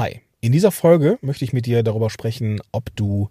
Hi, 0.00 0.22
in 0.40 0.52
dieser 0.52 0.70
Folge 0.70 1.18
möchte 1.20 1.44
ich 1.44 1.52
mit 1.52 1.66
dir 1.66 1.82
darüber 1.82 2.08
sprechen, 2.08 2.62
ob 2.72 2.96
du 2.96 3.28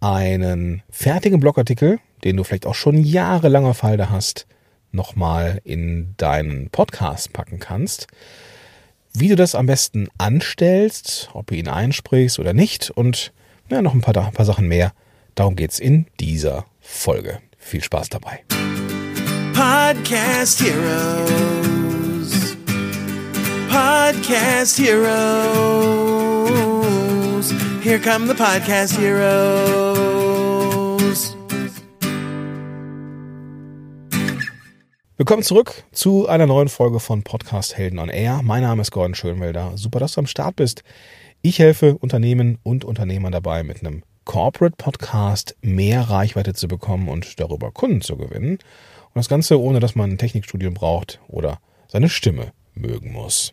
einen 0.00 0.82
fertigen 0.90 1.38
Blogartikel, 1.38 2.00
den 2.24 2.36
du 2.36 2.42
vielleicht 2.42 2.66
auch 2.66 2.74
schon 2.74 2.98
jahrelang 2.98 3.64
auf 3.64 3.84
Halde 3.84 4.10
hast, 4.10 4.48
nochmal 4.90 5.60
in 5.62 6.14
deinen 6.16 6.68
Podcast 6.70 7.32
packen 7.32 7.60
kannst. 7.60 8.08
Wie 9.14 9.28
du 9.28 9.36
das 9.36 9.54
am 9.54 9.66
besten 9.66 10.08
anstellst, 10.18 11.30
ob 11.32 11.46
du 11.46 11.54
ihn 11.54 11.68
einsprichst 11.68 12.40
oder 12.40 12.54
nicht 12.54 12.90
und 12.90 13.32
ja, 13.68 13.80
noch 13.80 13.94
ein 13.94 14.00
paar, 14.00 14.16
ein 14.16 14.32
paar 14.32 14.46
Sachen 14.46 14.66
mehr. 14.66 14.92
Darum 15.36 15.54
geht's 15.54 15.78
in 15.78 16.06
dieser 16.18 16.64
Folge. 16.80 17.38
Viel 17.56 17.84
Spaß 17.84 18.08
dabei. 18.08 18.40
Podcast 19.54 20.60
Heroes. 20.60 21.79
Podcast 23.70 24.78
Heroes. 24.78 25.14
Here 27.84 28.00
come 28.00 28.26
the 28.26 28.34
Podcast 28.34 28.98
Heroes. 28.98 30.10
Willkommen 35.16 35.44
zurück 35.44 35.84
zu 35.92 36.26
einer 36.26 36.46
neuen 36.46 36.68
Folge 36.68 36.98
von 36.98 37.22
Podcast 37.22 37.76
Helden 37.76 38.00
on 38.00 38.08
Air. 38.08 38.40
Mein 38.42 38.62
Name 38.64 38.82
ist 38.82 38.90
Gordon 38.90 39.14
Schönwelder. 39.14 39.76
Super, 39.76 40.00
dass 40.00 40.14
du 40.14 40.22
am 40.22 40.26
Start 40.26 40.56
bist. 40.56 40.82
Ich 41.40 41.60
helfe 41.60 41.96
Unternehmen 41.96 42.58
und 42.64 42.84
Unternehmern 42.84 43.30
dabei, 43.30 43.62
mit 43.62 43.86
einem 43.86 44.02
Corporate 44.24 44.74
Podcast 44.78 45.56
mehr 45.62 46.10
Reichweite 46.10 46.54
zu 46.54 46.66
bekommen 46.66 47.08
und 47.08 47.38
darüber 47.38 47.70
Kunden 47.70 48.00
zu 48.00 48.16
gewinnen. 48.16 48.54
Und 48.54 49.14
das 49.14 49.28
Ganze 49.28 49.60
ohne, 49.60 49.78
dass 49.78 49.94
man 49.94 50.10
ein 50.10 50.18
Technikstudium 50.18 50.74
braucht 50.74 51.20
oder 51.28 51.60
seine 51.86 52.08
Stimme 52.08 52.52
mögen 52.74 53.12
muss. 53.12 53.52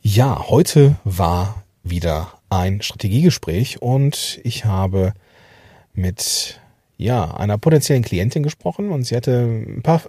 Ja, 0.00 0.48
heute 0.48 0.96
war 1.04 1.62
wieder 1.82 2.32
ein 2.50 2.82
Strategiegespräch 2.82 3.80
und 3.80 4.40
ich 4.44 4.64
habe 4.64 5.14
mit 5.94 6.60
ja, 6.96 7.34
einer 7.34 7.58
potenziellen 7.58 8.02
Klientin 8.02 8.42
gesprochen 8.42 8.90
und 8.90 9.04
sie 9.04 9.16
hatte 9.16 9.42
ein 9.42 9.82
paar, 9.82 10.02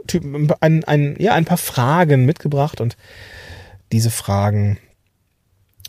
ein, 0.61 0.83
ein, 0.83 1.15
ja, 1.19 1.33
ein 1.33 1.45
paar 1.45 1.57
Fragen 1.57 2.25
mitgebracht 2.25 2.81
und 2.81 2.97
diese 3.91 4.11
Fragen 4.11 4.77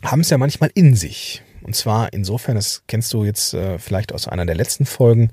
haben 0.03 0.21
es 0.21 0.29
ja 0.29 0.37
manchmal 0.37 0.71
in 0.73 0.95
sich. 0.95 1.41
Und 1.61 1.75
zwar 1.75 2.13
insofern, 2.13 2.55
das 2.55 2.83
kennst 2.87 3.11
du 3.13 3.23
jetzt 3.23 3.53
äh, 3.53 3.79
vielleicht 3.79 4.13
aus 4.13 4.27
einer 4.27 4.45
der 4.45 4.55
letzten 4.55 4.85
Folgen, 4.85 5.31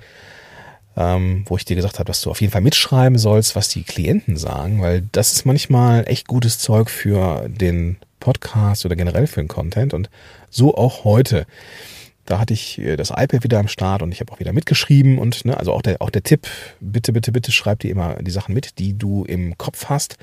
ähm, 0.97 1.45
wo 1.47 1.57
ich 1.57 1.65
dir 1.65 1.77
gesagt 1.77 1.99
habe, 1.99 2.07
dass 2.07 2.21
du 2.21 2.31
auf 2.31 2.41
jeden 2.41 2.53
Fall 2.53 2.61
mitschreiben 2.61 3.19
sollst, 3.19 3.57
was 3.57 3.69
die 3.69 3.83
Klienten 3.83 4.37
sagen, 4.37 4.83
weil 4.83 5.03
das 5.13 5.33
ist 5.33 5.45
manchmal 5.45 6.05
echt 6.07 6.29
gutes 6.29 6.59
Zeug 6.59 6.91
für 6.91 7.49
den 7.49 7.97
Podcast 8.21 8.85
oder 8.85 8.97
generell 8.97 9.27
für 9.27 9.41
den 9.41 9.49
Content 9.49 9.95
und 9.95 10.11
so 10.51 10.75
auch 10.75 11.05
heute. 11.05 11.47
Da 12.25 12.39
hatte 12.39 12.55
ich 12.55 12.79
äh, 12.79 12.97
das 12.97 13.11
iPad 13.11 13.43
wieder 13.43 13.59
am 13.59 13.69
Start 13.69 14.03
und 14.03 14.13
ich 14.13 14.21
habe 14.21 14.33
auch 14.33 14.41
wieder 14.41 14.53
mitgeschrieben 14.53 15.19
und 15.19 15.45
ne, 15.45 15.57
also 15.57 15.73
auch 15.73 15.83
der 15.83 16.01
auch 16.01 16.11
der 16.11 16.23
Tipp, 16.23 16.47
bitte 16.81 17.13
bitte 17.13 17.33
bitte 17.33 17.51
schreib 17.51 17.81
dir 17.81 17.91
immer 17.91 18.17
die 18.23 18.31
Sachen 18.31 18.55
mit, 18.55 18.79
die 18.79 18.97
du 18.97 19.25
im 19.25 19.59
Kopf 19.59 19.87
hast 19.87 20.17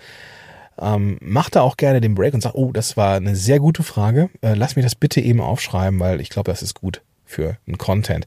ähm, 0.82 1.18
mach 1.22 1.50
da 1.50 1.62
auch 1.62 1.78
gerne 1.78 2.00
den 2.00 2.16
Break 2.16 2.34
und 2.34 2.42
sag, 2.42 2.54
oh, 2.54 2.72
das 2.72 2.96
war 2.96 3.16
eine 3.16 3.36
sehr 3.36 3.60
gute 3.60 3.84
Frage. 3.84 4.30
Äh, 4.42 4.54
lass 4.54 4.78
mich 4.78 4.86
das 4.86 4.96
bitte 4.96 5.20
eben 5.20 5.42
aufschreiben, 5.42 6.00
weil 6.00 6.22
ich 6.22 6.30
glaube, 6.30 6.50
das 6.50 6.62
ist 6.62 6.74
gut 6.74 7.02
für 7.30 7.58
einen 7.68 7.78
Content. 7.78 8.26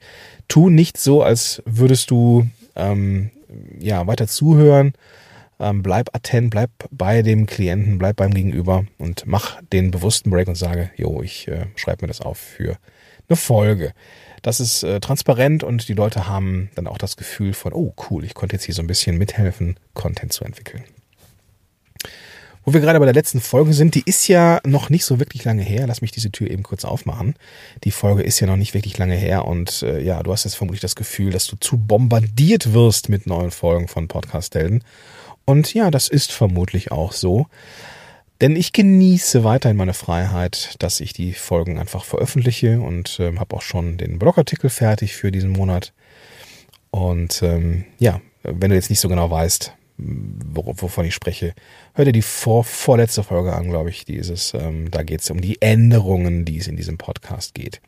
Tu 0.49 0.71
nicht 0.71 0.97
so, 0.97 1.23
als 1.23 1.63
würdest 1.67 2.11
du 2.11 2.49
ähm, 2.77 3.31
ja 3.79 4.07
weiter 4.07 4.29
zuhören. 4.29 4.93
Ähm, 5.59 5.83
bleib 5.83 6.15
attent, 6.15 6.51
bleib 6.51 6.71
bei 6.91 7.23
dem 7.23 7.47
Klienten, 7.47 7.99
bleib 7.99 8.17
beim 8.17 8.33
Gegenüber 8.33 8.85
und 8.99 9.25
mach 9.27 9.61
den 9.73 9.91
bewussten 9.91 10.31
Break 10.31 10.49
und 10.49 10.57
sage, 10.57 10.91
jo, 10.97 11.23
ich 11.23 11.47
äh, 11.49 11.67
schreibe 11.77 12.05
mir 12.05 12.09
das 12.09 12.21
auf 12.21 12.39
für 12.39 12.79
eine 13.29 13.37
Folge. 13.37 13.93
Das 14.43 14.59
ist 14.59 14.83
äh, 14.83 14.99
transparent 14.99 15.63
und 15.63 15.89
die 15.89 15.95
Leute 15.95 16.27
haben 16.27 16.71
dann 16.75 16.87
auch 16.87 16.99
das 16.99 17.17
Gefühl 17.17 17.55
von, 17.55 17.73
oh 17.73 17.95
cool, 18.11 18.25
ich 18.25 18.35
konnte 18.35 18.57
jetzt 18.57 18.65
hier 18.65 18.75
so 18.75 18.83
ein 18.83 18.89
bisschen 18.89 19.19
mithelfen, 19.19 19.79
Content 19.95 20.33
zu 20.33 20.45
entwickeln. 20.45 20.83
Wo 22.65 22.73
wir 22.73 22.81
gerade 22.81 22.99
bei 23.01 23.05
der 23.05 23.15
letzten 23.15 23.41
Folge 23.41 23.73
sind, 23.73 23.97
die 23.97 24.05
ist 24.07 24.29
ja 24.29 24.61
noch 24.65 24.89
nicht 24.89 25.05
so 25.05 25.19
wirklich 25.19 25.45
lange 25.45 25.63
her. 25.63 25.87
Lass 25.87 26.01
mich 26.01 26.13
diese 26.13 26.31
Tür 26.31 26.51
eben 26.51 26.63
kurz 26.63 26.85
aufmachen. 26.85 27.35
Die 27.83 27.91
Folge 27.91 28.23
ist 28.23 28.39
ja 28.39 28.47
noch 28.47 28.57
nicht 28.57 28.75
wirklich 28.75 28.99
lange 28.99 29.17
her 29.17 29.47
und 29.47 29.83
äh, 29.83 30.01
ja, 30.01 30.23
du 30.23 30.33
hast 30.33 30.45
jetzt 30.45 30.55
vermutlich 30.55 30.81
das 30.81 30.95
Gefühl, 30.95 31.33
dass 31.33 31.47
du 31.49 31.57
zu 31.57 31.77
bombardiert 31.77 32.73
wirst 32.73 33.09
mit 33.09 33.27
neuen 33.27 33.51
Folgen 33.51 33.89
von 33.89 34.07
Podcast 34.07 34.55
Helden. 34.55 34.85
Und 35.45 35.75
ja, 35.75 35.91
das 35.91 36.09
ist 36.09 36.31
vermutlich 36.31 36.93
auch 36.93 37.13
so. 37.13 37.47
Denn 38.41 38.57
ich 38.57 38.73
genieße 38.73 39.45
weiterhin 39.45 39.77
meine 39.77 39.95
Freiheit, 39.95 40.75
dass 40.81 41.01
ich 41.01 41.13
die 41.13 41.33
Folgen 41.33 41.79
einfach 41.79 42.05
veröffentliche 42.05 42.81
und 42.81 43.19
äh, 43.21 43.37
habe 43.37 43.57
auch 43.57 43.63
schon 43.63 43.99
den 43.99 44.19
Blogartikel 44.19 44.71
fertig 44.71 45.15
für 45.15 45.31
diesen 45.31 45.51
Monat. 45.51 45.93
Und 46.91 47.43
ähm, 47.43 47.85
ja, 47.99 48.21
wenn 48.43 48.71
du 48.71 48.77
jetzt 48.77 48.91
nicht 48.91 49.01
so 49.01 49.09
genau 49.09 49.31
weißt, 49.31 49.73
wovon 50.55 51.05
ich 51.05 51.15
spreche, 51.15 51.55
hör 51.95 52.05
dir 52.05 52.13
die 52.13 52.23
vor, 52.23 52.65
vorletzte 52.65 53.23
Folge 53.23 53.53
an, 53.53 53.69
glaube 53.69 53.91
ich, 53.91 54.05
dieses, 54.05 54.55
ähm, 54.55 54.91
da 54.91 55.03
geht 55.03 55.21
es 55.21 55.31
um 55.31 55.41
die 55.41 55.61
Änderungen, 55.61 56.45
die 56.45 56.59
es 56.59 56.67
in 56.67 56.77
diesem 56.77 56.99
Podcast 56.99 57.55
geht. 57.55 57.81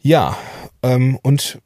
Ja, 0.00 0.36
ähm, 0.82 1.18
und 1.22 1.60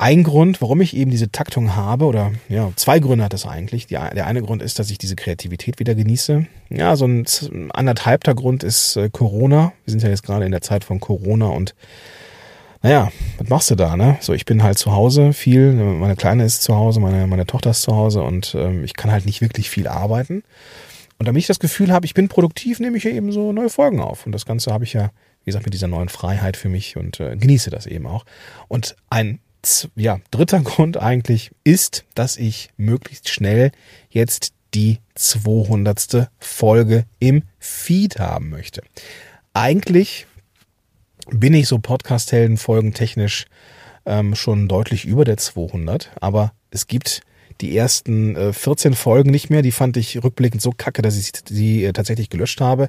ein 0.00 0.22
Grund, 0.22 0.62
warum 0.62 0.80
ich 0.80 0.96
eben 0.96 1.10
diese 1.10 1.32
Taktung 1.32 1.74
habe, 1.74 2.04
oder 2.04 2.30
ja, 2.48 2.70
zwei 2.76 3.00
Gründe 3.00 3.24
hat 3.24 3.34
es 3.34 3.44
eigentlich. 3.44 3.88
Die, 3.88 3.94
der 3.94 4.26
eine 4.26 4.42
Grund 4.42 4.62
ist, 4.62 4.78
dass 4.78 4.90
ich 4.90 4.98
diese 4.98 5.16
Kreativität 5.16 5.80
wieder 5.80 5.96
genieße. 5.96 6.46
Ja, 6.70 6.94
so 6.94 7.06
ein 7.06 7.26
anderthalbter 7.72 8.36
Grund 8.36 8.62
ist 8.62 8.96
äh, 8.96 9.10
Corona. 9.10 9.72
Wir 9.84 9.90
sind 9.90 10.02
ja 10.04 10.08
jetzt 10.08 10.22
gerade 10.22 10.46
in 10.46 10.52
der 10.52 10.60
Zeit 10.60 10.84
von 10.84 11.00
Corona 11.00 11.48
und 11.48 11.74
naja, 12.82 13.10
was 13.38 13.48
machst 13.48 13.70
du 13.70 13.74
da, 13.74 13.96
ne? 13.96 14.16
So, 14.20 14.32
ich 14.32 14.44
bin 14.44 14.62
halt 14.62 14.78
zu 14.78 14.92
Hause 14.92 15.32
viel, 15.32 15.72
meine 15.72 16.16
Kleine 16.16 16.44
ist 16.44 16.62
zu 16.62 16.76
Hause, 16.76 17.00
meine, 17.00 17.26
meine 17.26 17.46
Tochter 17.46 17.70
ist 17.70 17.82
zu 17.82 17.94
Hause 17.94 18.22
und 18.22 18.54
ähm, 18.54 18.84
ich 18.84 18.94
kann 18.94 19.10
halt 19.10 19.26
nicht 19.26 19.40
wirklich 19.40 19.68
viel 19.68 19.88
arbeiten. 19.88 20.42
Und 21.18 21.26
damit 21.26 21.40
ich 21.40 21.46
das 21.48 21.58
Gefühl 21.58 21.92
habe, 21.92 22.06
ich 22.06 22.14
bin 22.14 22.28
produktiv, 22.28 22.78
nehme 22.78 22.96
ich 22.96 23.04
ja 23.04 23.10
eben 23.10 23.32
so 23.32 23.52
neue 23.52 23.70
Folgen 23.70 24.00
auf. 24.00 24.24
Und 24.24 24.32
das 24.32 24.46
Ganze 24.46 24.72
habe 24.72 24.84
ich 24.84 24.92
ja, 24.92 25.10
wie 25.42 25.46
gesagt, 25.46 25.64
mit 25.64 25.74
dieser 25.74 25.88
neuen 25.88 26.08
Freiheit 26.08 26.56
für 26.56 26.68
mich 26.68 26.96
und 26.96 27.18
äh, 27.18 27.36
genieße 27.36 27.70
das 27.70 27.86
eben 27.86 28.06
auch. 28.06 28.24
Und 28.68 28.94
ein 29.10 29.40
ja, 29.96 30.20
dritter 30.30 30.60
Grund 30.64 30.96
eigentlich 30.96 31.50
ist, 31.64 32.04
dass 32.14 32.36
ich 32.36 32.70
möglichst 32.76 33.28
schnell 33.28 33.72
jetzt 34.10 34.52
die 34.74 35.00
200. 35.16 36.28
Folge 36.38 37.04
im 37.18 37.42
Feed 37.58 38.20
haben 38.20 38.50
möchte. 38.50 38.82
Eigentlich 39.54 40.26
bin 41.30 41.54
ich 41.54 41.68
so 41.68 41.78
Podcast-Helden-Folgen 41.78 42.94
technisch 42.94 43.46
ähm, 44.06 44.34
schon 44.34 44.68
deutlich 44.68 45.04
über 45.04 45.24
der 45.24 45.36
200. 45.36 46.10
Aber 46.20 46.52
es 46.70 46.86
gibt 46.86 47.22
die 47.60 47.76
ersten 47.76 48.36
äh, 48.36 48.52
14 48.52 48.94
Folgen 48.94 49.30
nicht 49.30 49.50
mehr. 49.50 49.62
Die 49.62 49.72
fand 49.72 49.96
ich 49.96 50.22
rückblickend 50.22 50.62
so 50.62 50.72
kacke, 50.76 51.02
dass 51.02 51.16
ich 51.16 51.32
sie 51.48 51.84
äh, 51.84 51.92
tatsächlich 51.92 52.30
gelöscht 52.30 52.60
habe. 52.60 52.88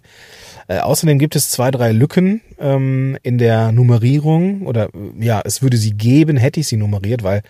Äh, 0.67 0.79
außerdem 0.79 1.19
gibt 1.19 1.35
es 1.35 1.49
zwei, 1.49 1.71
drei 1.71 1.91
Lücken 1.91 2.41
ähm, 2.59 3.17
in 3.23 3.37
der 3.37 3.71
Nummerierung. 3.71 4.67
Oder 4.67 4.89
äh, 4.93 5.25
ja, 5.25 5.41
es 5.43 5.61
würde 5.61 5.77
sie 5.77 5.91
geben, 5.91 6.37
hätte 6.37 6.59
ich 6.59 6.67
sie 6.67 6.77
nummeriert, 6.77 7.23
weil 7.23 7.41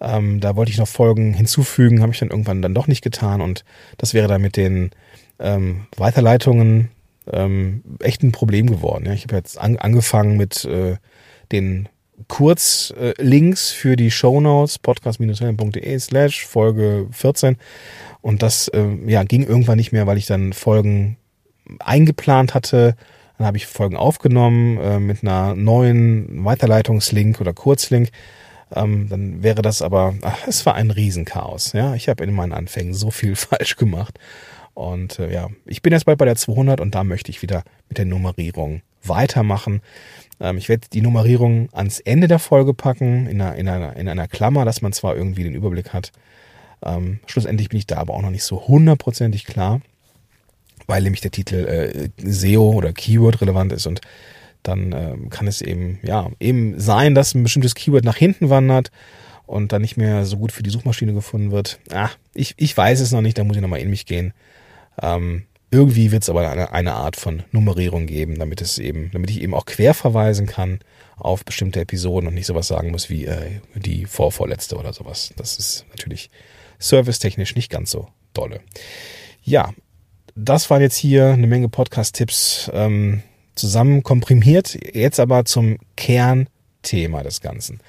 ähm, 0.00 0.40
da 0.40 0.56
wollte 0.56 0.72
ich 0.72 0.78
noch 0.78 0.88
Folgen 0.88 1.34
hinzufügen, 1.34 2.02
habe 2.02 2.12
ich 2.12 2.18
dann 2.18 2.30
irgendwann 2.30 2.62
dann 2.62 2.74
doch 2.74 2.86
nicht 2.86 3.02
getan. 3.02 3.40
Und 3.40 3.64
das 3.98 4.14
wäre 4.14 4.28
dann 4.28 4.42
mit 4.42 4.56
den 4.56 4.90
ähm, 5.38 5.86
Weiterleitungen 5.96 6.90
ähm, 7.32 7.82
echt 8.00 8.22
ein 8.22 8.32
Problem 8.32 8.68
geworden. 8.68 9.06
Ja. 9.06 9.12
Ich 9.12 9.24
habe 9.24 9.36
jetzt 9.36 9.58
an, 9.58 9.76
angefangen 9.76 10.36
mit 10.36 10.64
äh, 10.64 10.96
den 11.52 11.88
Kurzlinks 12.28 13.72
äh, 13.72 13.74
für 13.74 13.96
die 13.96 14.10
Shownotes, 14.10 14.78
podcast-helden.de 14.78 15.98
slash 15.98 16.46
Folge 16.46 17.06
14. 17.10 17.56
Und 18.20 18.42
das 18.42 18.68
äh, 18.68 18.86
ja, 19.06 19.24
ging 19.24 19.44
irgendwann 19.44 19.76
nicht 19.76 19.92
mehr, 19.92 20.06
weil 20.06 20.18
ich 20.18 20.26
dann 20.26 20.52
Folgen 20.52 21.16
eingeplant 21.80 22.54
hatte. 22.54 22.96
Dann 23.38 23.46
habe 23.46 23.56
ich 23.56 23.66
Folgen 23.66 23.96
aufgenommen 23.96 24.78
äh, 24.78 25.00
mit 25.00 25.22
einer 25.22 25.54
neuen 25.54 26.44
Weiterleitungslink 26.44 27.40
oder 27.40 27.52
Kurzlink. 27.52 28.10
Ähm, 28.74 29.08
dann 29.08 29.42
wäre 29.42 29.62
das 29.62 29.82
aber, 29.82 30.14
ach, 30.22 30.46
es 30.46 30.64
war 30.66 30.74
ein 30.74 30.90
Riesenchaos. 30.90 31.72
Ja, 31.72 31.94
ich 31.94 32.08
habe 32.08 32.24
in 32.24 32.32
meinen 32.32 32.52
Anfängen 32.52 32.94
so 32.94 33.10
viel 33.10 33.36
falsch 33.36 33.76
gemacht. 33.76 34.18
Und 34.74 35.18
äh, 35.20 35.32
ja, 35.32 35.48
ich 35.66 35.82
bin 35.82 35.92
jetzt 35.92 36.04
bald 36.04 36.18
bei 36.18 36.24
der 36.24 36.36
200 36.36 36.80
und 36.80 36.94
da 36.94 37.04
möchte 37.04 37.30
ich 37.30 37.42
wieder 37.42 37.62
mit 37.88 37.98
der 37.98 38.04
Nummerierung 38.04 38.82
weitermachen. 39.04 39.80
Ähm, 40.40 40.58
ich 40.58 40.68
werde 40.68 40.88
die 40.92 41.00
Nummerierung 41.00 41.68
ans 41.72 42.00
Ende 42.00 42.28
der 42.28 42.40
Folge 42.40 42.74
packen, 42.74 43.26
in 43.26 43.40
einer, 43.40 43.54
in 43.54 43.68
einer, 43.68 43.96
in 43.96 44.08
einer 44.08 44.28
Klammer, 44.28 44.64
dass 44.64 44.82
man 44.82 44.92
zwar 44.92 45.16
irgendwie 45.16 45.44
den 45.44 45.54
Überblick 45.54 45.92
hat. 45.92 46.12
Ähm, 46.84 47.20
schlussendlich 47.26 47.68
bin 47.68 47.78
ich 47.78 47.86
da 47.86 47.96
aber 47.96 48.14
auch 48.14 48.22
noch 48.22 48.30
nicht 48.30 48.44
so 48.44 48.66
hundertprozentig 48.66 49.44
klar, 49.44 49.80
weil 50.86 51.02
nämlich 51.02 51.20
der 51.20 51.30
Titel 51.30 51.56
äh, 51.66 52.08
SEO 52.30 52.72
oder 52.72 52.92
Keyword 52.92 53.40
relevant 53.40 53.72
ist 53.72 53.86
und 53.86 54.00
dann 54.62 54.92
äh, 54.92 55.16
kann 55.30 55.46
es 55.46 55.62
eben, 55.62 56.00
ja, 56.02 56.30
eben 56.40 56.80
sein, 56.80 57.14
dass 57.14 57.34
ein 57.34 57.42
bestimmtes 57.42 57.74
Keyword 57.74 58.04
nach 58.04 58.16
hinten 58.16 58.50
wandert 58.50 58.90
und 59.46 59.72
dann 59.72 59.82
nicht 59.82 59.96
mehr 59.96 60.24
so 60.24 60.38
gut 60.38 60.52
für 60.52 60.62
die 60.62 60.70
Suchmaschine 60.70 61.12
gefunden 61.12 61.50
wird. 61.52 61.78
Ah, 61.92 62.10
ich, 62.32 62.54
ich 62.56 62.76
weiß 62.76 63.00
es 63.00 63.12
noch 63.12 63.20
nicht, 63.20 63.38
da 63.38 63.44
muss 63.44 63.56
ich 63.56 63.62
nochmal 63.62 63.80
in 63.80 63.90
mich 63.90 64.06
gehen. 64.06 64.32
Ähm, 65.00 65.44
irgendwie 65.70 66.12
wird 66.12 66.22
es 66.22 66.30
aber 66.30 66.48
eine, 66.48 66.72
eine 66.72 66.94
Art 66.94 67.16
von 67.16 67.42
Nummerierung 67.50 68.06
geben, 68.06 68.38
damit 68.38 68.60
es 68.60 68.78
eben, 68.78 69.10
damit 69.12 69.30
ich 69.30 69.42
eben 69.42 69.54
auch 69.54 69.66
quer 69.66 69.92
verweisen 69.92 70.46
kann 70.46 70.78
auf 71.16 71.44
bestimmte 71.44 71.80
Episoden 71.80 72.28
und 72.28 72.34
nicht 72.34 72.46
sowas 72.46 72.68
sagen 72.68 72.90
muss 72.90 73.10
wie 73.10 73.24
äh, 73.24 73.60
die 73.74 74.04
vorvorletzte 74.04 74.76
oder 74.76 74.92
sowas. 74.92 75.32
Das 75.36 75.58
ist 75.58 75.84
natürlich 75.90 76.30
servicetechnisch 76.78 77.56
nicht 77.56 77.70
ganz 77.70 77.90
so 77.90 78.08
dolle. 78.34 78.60
Ja, 79.42 79.72
das 80.36 80.70
waren 80.70 80.82
jetzt 80.82 80.96
hier 80.96 81.28
eine 81.28 81.46
Menge 81.46 81.68
Podcast-Tipps 81.68 82.70
ähm, 82.72 83.22
zusammen 83.54 84.02
komprimiert. 84.02 84.76
Jetzt 84.94 85.20
aber 85.20 85.44
zum 85.44 85.78
Kernthema 85.96 87.22
des 87.22 87.40
Ganzen. 87.40 87.80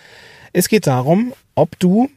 Es 0.53 0.69
geht 0.69 0.87
darum, 0.87 1.33
ob 1.55 1.77
du 1.79 2.09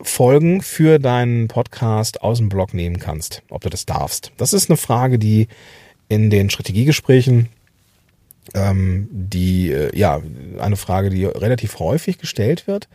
Folgen 0.00 0.62
für 0.62 0.98
deinen 0.98 1.48
Podcast 1.48 2.22
aus 2.22 2.38
dem 2.38 2.48
Blog 2.48 2.72
nehmen 2.72 2.98
kannst, 2.98 3.42
ob 3.50 3.62
du 3.62 3.68
das 3.68 3.86
darfst. 3.86 4.32
Das 4.36 4.52
ist 4.52 4.70
eine 4.70 4.76
Frage, 4.76 5.18
die 5.18 5.48
in 6.08 6.30
den 6.30 6.50
Strategiegesprächen 6.50 7.48
ähm, 8.54 9.08
die 9.10 9.70
äh, 9.70 9.96
ja 9.96 10.22
eine 10.58 10.76
Frage, 10.76 11.10
die 11.10 11.24
relativ 11.24 11.78
häufig 11.78 12.18
gestellt 12.18 12.66
wird, 12.66 12.88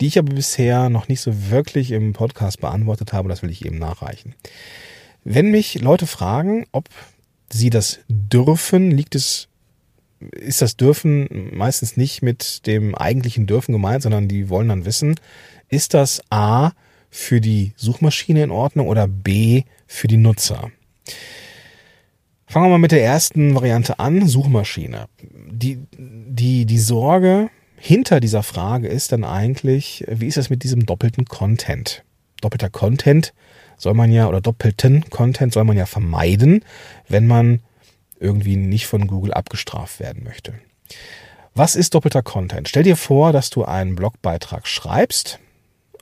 die 0.00 0.06
ich 0.06 0.18
aber 0.18 0.34
bisher 0.34 0.90
noch 0.90 1.08
nicht 1.08 1.20
so 1.20 1.50
wirklich 1.50 1.92
im 1.92 2.12
Podcast 2.12 2.60
beantwortet 2.60 3.12
habe. 3.12 3.28
Das 3.28 3.42
will 3.42 3.50
ich 3.50 3.64
eben 3.64 3.78
nachreichen. 3.78 4.34
Wenn 5.24 5.50
mich 5.50 5.80
Leute 5.80 6.06
fragen, 6.06 6.66
ob 6.72 6.88
sie 7.50 7.70
das 7.70 8.00
dürfen, 8.08 8.90
liegt 8.90 9.14
es 9.14 9.48
ist 10.32 10.62
das 10.62 10.76
Dürfen 10.76 11.56
meistens 11.56 11.96
nicht 11.96 12.22
mit 12.22 12.66
dem 12.66 12.96
eigentlichen 12.96 13.46
Dürfen 13.46 13.72
gemeint, 13.72 14.02
sondern 14.02 14.26
die 14.26 14.48
wollen 14.48 14.68
dann 14.68 14.84
wissen, 14.84 15.14
ist 15.68 15.94
das 15.94 16.22
A 16.30 16.72
für 17.10 17.40
die 17.40 17.72
Suchmaschine 17.76 18.42
in 18.42 18.50
Ordnung 18.50 18.88
oder 18.88 19.06
B 19.06 19.64
für 19.86 20.08
die 20.08 20.16
Nutzer? 20.16 20.70
Fangen 22.46 22.66
wir 22.66 22.70
mal 22.70 22.78
mit 22.78 22.92
der 22.92 23.04
ersten 23.04 23.54
Variante 23.54 23.98
an, 23.98 24.26
Suchmaschine. 24.26 25.06
Die, 25.20 25.78
die, 25.92 26.64
die 26.64 26.78
Sorge 26.78 27.50
hinter 27.76 28.20
dieser 28.20 28.42
Frage 28.42 28.88
ist 28.88 29.12
dann 29.12 29.24
eigentlich, 29.24 30.04
wie 30.08 30.26
ist 30.26 30.38
das 30.38 30.50
mit 30.50 30.62
diesem 30.62 30.86
doppelten 30.86 31.26
Content? 31.26 32.04
Doppelter 32.40 32.70
Content 32.70 33.34
soll 33.76 33.94
man 33.94 34.10
ja, 34.10 34.28
oder 34.28 34.40
doppelten 34.40 35.08
Content 35.10 35.52
soll 35.52 35.64
man 35.64 35.76
ja 35.76 35.86
vermeiden, 35.86 36.64
wenn 37.06 37.26
man 37.26 37.60
irgendwie 38.18 38.56
nicht 38.56 38.86
von 38.86 39.06
Google 39.06 39.32
abgestraft 39.32 40.00
werden 40.00 40.24
möchte. 40.24 40.54
Was 41.54 41.76
ist 41.76 41.94
doppelter 41.94 42.22
Content? 42.22 42.68
Stell 42.68 42.82
dir 42.82 42.96
vor, 42.96 43.32
dass 43.32 43.50
du 43.50 43.64
einen 43.64 43.94
Blogbeitrag 43.94 44.66
schreibst 44.66 45.38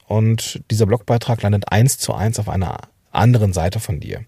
und 0.06 0.62
dieser 0.70 0.86
Blogbeitrag 0.86 1.42
landet 1.42 1.72
eins 1.72 1.98
zu 1.98 2.14
eins 2.14 2.38
auf 2.38 2.48
einer 2.48 2.78
anderen 3.12 3.52
Seite 3.52 3.80
von 3.80 4.00
dir 4.00 4.24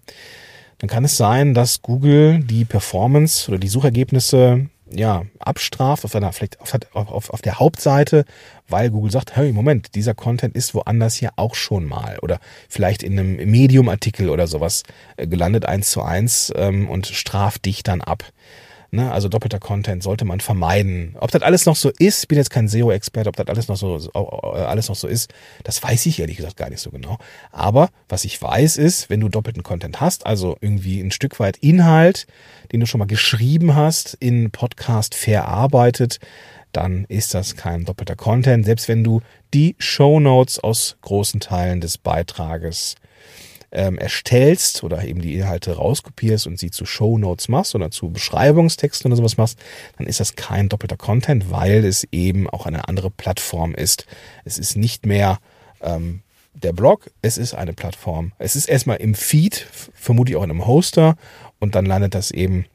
dann 0.79 0.89
kann 0.89 1.05
es 1.05 1.17
sein, 1.17 1.55
dass 1.55 1.83
Google 1.83 2.41
die 2.41 2.65
Performance 2.65 3.49
oder 3.49 3.59
die 3.59 3.69
Suchergebnisse 3.69 4.67
ja, 4.91 5.25
abstraft 5.39 6.05
auf 6.05 6.15
einer, 6.15 6.33
vielleicht 6.33 6.61
auf, 6.61 6.73
auf, 6.95 7.31
auf 7.31 7.43
der 7.43 7.59
Hauptseite, 7.59 8.25
weil 8.69 8.91
Google 8.91 9.11
sagt, 9.11 9.37
hey, 9.37 9.53
Moment, 9.53 9.95
dieser 9.95 10.15
Content 10.15 10.57
ist 10.57 10.75
woanders 10.75 11.15
hier 11.15 11.33
auch 11.37 11.55
schon 11.55 11.85
mal 11.85 12.19
oder 12.23 12.41
vielleicht 12.71 13.03
in 13.03 13.19
einem 13.19 13.37
Medium-Artikel 13.51 14.31
oder 14.31 14.47
sowas 14.47 14.85
äh, 15.17 15.27
gelandet 15.27 15.67
eins 15.67 15.91
zu 15.91 16.01
eins 16.01 16.53
ähm, 16.57 16.89
und 16.89 17.07
straft 17.07 17.67
dich 17.67 17.83
dann 17.83 18.01
ab. 18.01 18.25
Ne? 18.90 19.12
Also 19.12 19.29
doppelter 19.29 19.58
Content 19.58 20.02
sollte 20.02 20.25
man 20.25 20.40
vermeiden. 20.40 21.14
Ob 21.20 21.31
das 21.31 21.43
alles 21.43 21.67
noch 21.67 21.76
so 21.76 21.90
ist, 21.99 22.23
ich 22.23 22.29
bin 22.29 22.38
jetzt 22.38 22.49
kein 22.49 22.69
SEO-Experte, 22.69 23.29
ob 23.29 23.37
das 23.37 23.46
alles 23.49 23.69
noch 23.69 23.76
so 23.76 23.99
äh, 24.14 24.61
alles 24.61 24.88
noch 24.88 24.96
so 24.96 25.06
ist, 25.06 25.32
das 25.62 25.82
weiß 25.82 26.06
ich 26.06 26.19
ehrlich 26.20 26.38
gesagt 26.38 26.56
gar 26.56 26.70
nicht 26.70 26.81
so 26.81 26.90
genau. 26.90 27.19
Aber 27.52 27.90
was 28.08 28.25
ich 28.25 28.40
weiß 28.40 28.79
ist, 28.79 29.11
wenn 29.11 29.20
du 29.20 29.29
doppelten 29.29 29.62
Content 29.62 30.00
hast, 30.00 30.25
also 30.25 30.56
irgendwie 30.62 31.00
ein 31.00 31.11
Stück 31.11 31.38
weit 31.38 31.58
Inhalt, 31.58 32.26
den 32.73 32.81
du 32.81 32.87
schon 32.87 32.99
mal 32.99 33.06
geschrieben 33.06 33.75
hast, 33.75 34.14
in 34.20 34.50
Podcast 34.50 35.14
verarbeitet, 35.14 36.19
dann 36.73 37.05
ist 37.08 37.35
das 37.35 37.56
kein 37.56 37.85
doppelter 37.85 38.17
Content, 38.17 38.64
selbst 38.64 38.88
wenn 38.88 39.05
du 39.05 39.20
die 39.52 39.76
Show 39.79 40.19
Notes 40.19 40.58
aus 40.58 40.96
großen 41.02 41.40
Teilen 41.40 41.82
des 41.82 41.99
Beitrages 41.99 42.94
ähm, 43.70 43.99
erstellst 43.99 44.82
oder 44.82 45.05
eben 45.05 45.20
die 45.20 45.35
Inhalte 45.35 45.76
rauskopierst 45.76 46.47
und 46.47 46.59
sie 46.59 46.70
zu 46.70 46.87
Show 46.87 47.19
Notes 47.19 47.49
machst 47.49 47.75
oder 47.75 47.91
zu 47.91 48.11
Beschreibungstexten 48.11 49.11
oder 49.11 49.17
sowas 49.17 49.37
machst, 49.37 49.59
dann 49.99 50.06
ist 50.06 50.20
das 50.20 50.37
kein 50.37 50.69
doppelter 50.69 50.97
Content, 50.97 51.50
weil 51.50 51.85
es 51.85 52.06
eben 52.11 52.49
auch 52.49 52.67
eine 52.67 52.88
andere 52.88 53.11
Plattform 53.11 53.75
ist. 53.75 54.06
Es 54.44 54.59
ist 54.59 54.76
nicht 54.76 55.05
mehr 55.05 55.38
ähm, 55.82 56.23
der 56.55 56.73
Blog, 56.73 57.11
es 57.23 57.38
ist 57.38 57.55
eine 57.55 57.73
Plattform. 57.73 58.32
Es 58.38 58.56
ist 58.56 58.69
erstmal 58.69 58.97
im 58.97 59.15
Feed, 59.15 59.67
vermutlich 59.94 60.37
auch 60.37 60.44
in 60.44 60.50
einem 60.50 60.67
Hoster 60.67 61.17
und 61.59 61.75
dann 61.75 61.87
landet 61.87 62.14
das 62.14 62.31
eben 62.31 62.67